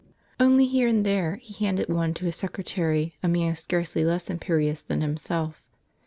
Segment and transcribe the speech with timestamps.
[0.39, 4.81] Only here and there, he handed one to his secretary, a man scarcely less imperious
[4.81, 5.61] than himself.